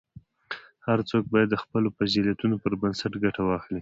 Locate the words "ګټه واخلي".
3.23-3.69